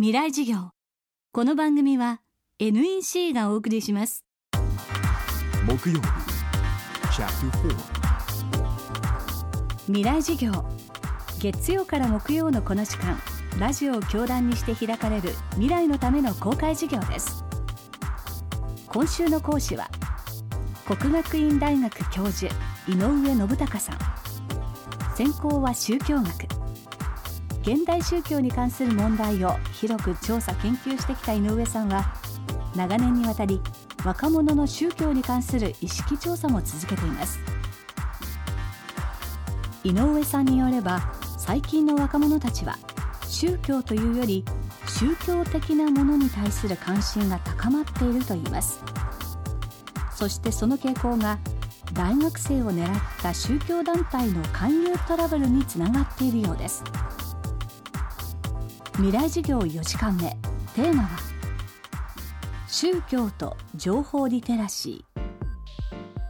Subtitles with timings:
[0.00, 0.70] 未来事業。
[1.30, 2.22] この番組は
[2.58, 4.24] NEC がお送りします。
[5.66, 6.06] 木曜日。
[9.88, 10.52] 未来事業。
[11.38, 13.18] 月曜から木曜のこの時間
[13.58, 17.44] ラジオを教壇にして開かれる未来のための公開授業です。
[18.86, 19.90] 今週の講師は
[20.86, 22.50] 国学院大学教授
[22.88, 23.98] 井上信孝さん。
[25.14, 26.59] 専攻は宗教学
[27.62, 32.14] 現代宗教に関する問題を広く調査研究してきた井上さんは
[32.74, 33.60] 長年にわたり
[34.04, 37.38] 若者の宗教に関する意識調査も続けています。
[39.84, 42.78] 井上さんによれば最近の若者たちは
[43.26, 44.44] 宗教というより
[44.86, 48.82] 宗教的なものに対する関心が高まっているといいます。
[50.14, 51.38] そしてその傾向が
[51.92, 56.84] 大学生を狙った宗教団体の勧誘トラブルにつながっているようです。
[58.94, 60.30] 未来事業4時間目
[60.74, 61.08] テーマは
[62.68, 65.20] 宗教と情報リテラシー。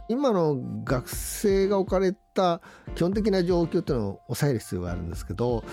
[0.07, 2.61] 今の学生が置かれた
[2.95, 5.63] 基本的な状況っていうのを抑える必要があるんですけど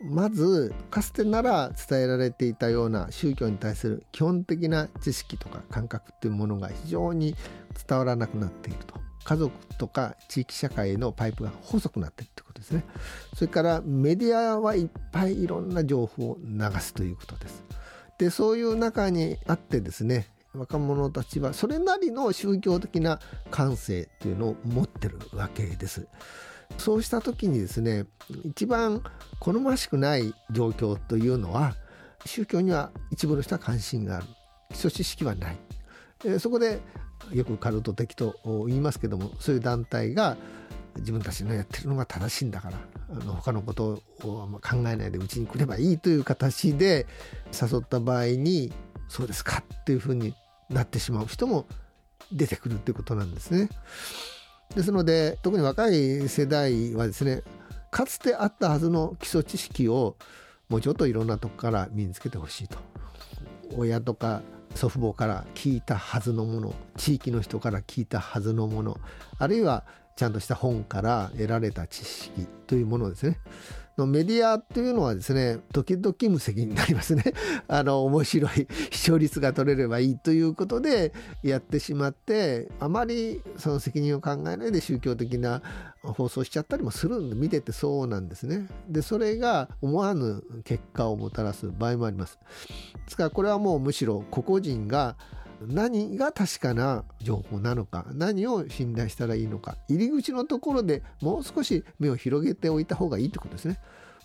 [0.00, 7.36] まずかつてなら伝えられていたような宗教に対する基本的な知識とか感覚っていうものが非常に
[7.88, 9.03] 伝わらなくなっていると。
[9.24, 12.84] 家族とか地域社会へのパイプが細くなっているってことですね。
[13.34, 17.64] それからメディアはいっぱいいろんな情報を流すということです。
[18.18, 23.18] でそういう中にあってですね若者たちはそれなりの宗教的な
[23.50, 26.06] 感性というのを持ってるわけです。
[26.78, 28.06] そうした時にですね
[28.44, 29.02] 一番
[29.40, 31.74] 好ましくない状況というのは
[32.24, 34.26] 宗教には一部の人は関心がある。
[34.70, 35.58] 基礎知識はない、
[36.40, 36.80] そこで
[37.32, 38.36] よくカルト的と
[38.66, 40.36] 言いますけどもそういう団体が
[40.96, 42.78] 自分たちのやってるのが正しいんだから
[43.10, 47.06] あの他のことを考えないでうちに来ればいいという形で
[47.52, 48.72] 誘った場合に
[49.08, 50.34] そうですかっていうふうに
[50.70, 51.66] なってしまう人も
[52.32, 53.68] 出てくるっていうことなんですね。
[54.74, 57.42] ですので特に若い世代はですね
[57.90, 60.16] かつてあったはずの基礎知識を
[60.68, 62.78] もうちょっといろんなとこから身につけてほしいと。
[63.76, 64.42] 親とか
[64.74, 68.98] 祖父母から聞いたはずのもの地域の人から聞いたはずのもの
[69.38, 69.84] あるいは
[70.16, 73.38] ちゃんとした本から得られた知識というものですね。
[73.96, 77.22] のメディアっていうのはですね、時々無責任になりますね。
[77.68, 81.12] あの、面白い視聴率が取れればいいということで
[81.42, 85.62] やってしまって、あまりその責任を考えないで宗教的な
[86.02, 88.68] 放送しちゃったりもするんで、見ててそうなんですね。
[88.88, 92.38] で、それが思わぬ結果をもたらす場合もあります。
[93.04, 95.16] ですからこれはもうむしろ個々人が
[95.68, 103.78] 何が確かな情報なのか何を信頼したらいいのか入り口のところでもう少し目を広げておいた方がいいってことですね。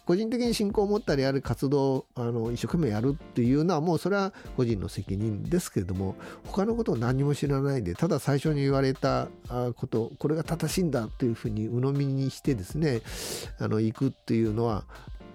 [0.06, 6.16] 個人的に信仰を持ったりある活動あの一生懸命やるっていうのはもうそれは個人の責任ですけれども
[6.48, 9.28] 他のことを何も知らないでただ最初に言われた
[9.76, 13.02] ことこれが正しいんだというふうに鵜呑みにしてですね
[13.60, 14.86] あの行くっていうのは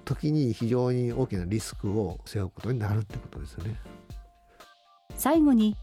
[0.04, 3.76] 時に非常に大きなリスクを背負うことになるってことですよね。
[5.16, 5.76] 最後に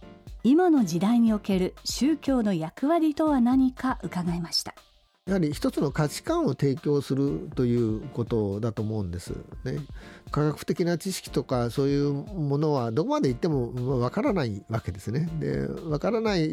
[0.43, 4.73] 今の時代における宗教の役割とは何か伺いました
[5.27, 9.33] やはり一つの価値観を提供するということだと思うんです
[9.63, 9.77] ね。
[10.31, 15.29] 科学的な知識とかそういうものはどこまで言ってもわからないわけですね。
[15.39, 16.49] で、わからない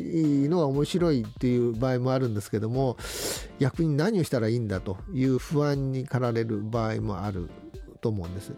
[0.50, 2.98] のは面白いっていう場合もあるんですけども、
[3.58, 7.48] 逆に何をしたらいいんだという不安に駆られる場合もある
[8.02, 8.52] と思うんです。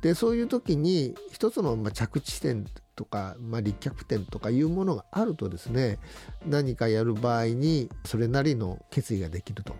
[0.00, 2.64] で、そういう時に一つの着地点
[3.00, 5.98] とか、まあ、立脚点とかいうものがあるとですね
[6.44, 9.74] 何かやる場合にそれなりの決意ができると。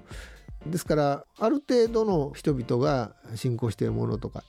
[0.67, 4.43] ですからある程度の人々が信仰しているものとか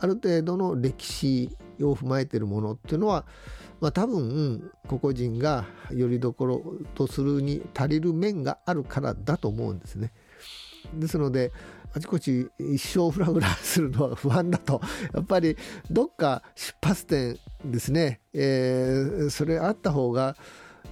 [0.00, 3.24] ある程度の歴史を踏まえているものっていうのは、
[3.80, 6.62] まあ、多分個々人がよりどころ
[6.94, 10.12] とするに足りる面があるからだと思うんですね。
[10.94, 11.52] ですので
[11.94, 14.80] あちこち一生フラフラするのは不安だと。
[15.14, 15.56] やっぱり
[15.90, 20.36] どっか出発点ですね、えー、それあった方が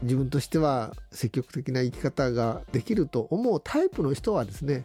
[0.02, 4.84] 自分としては積極的な生き方ができると思うタイプの人はですね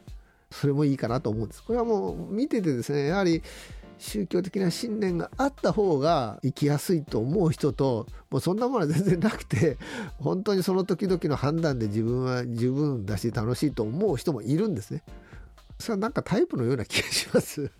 [0.51, 1.63] それもいいかなと思うんです。
[1.63, 3.41] これはもう見ててですねやはり
[4.01, 9.77] 宗教的な信念があった方が生きやすいと思う人ともうそんなものは全然なくて
[10.17, 15.03] 本当にその時々の判断で自分は十分だし楽しいと思う人もいるんですね。
[15.81, 17.71] それはなんかタイプのような気がします。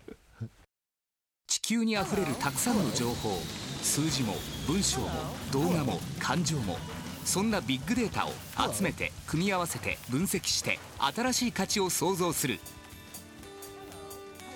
[1.46, 3.38] 地球にあふれるたくさんの情報
[3.82, 4.34] 数字も
[4.66, 5.08] 文章も
[5.52, 6.78] 動画も感情も
[7.24, 8.30] そんなビッグデータを
[8.72, 12.58] 集めて組み合わせて分析して新しい価値を創造する。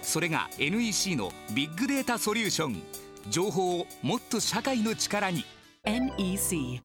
[0.02, 2.82] それが NEC のビッグデータソリューション。
[3.28, 5.44] 情報をもっと社会の力に。
[5.84, 6.80] NEC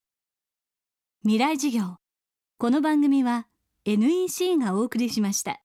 [1.24, 1.98] 未来事業。
[2.58, 3.48] この番組は
[3.86, 5.62] NEC がお送りしました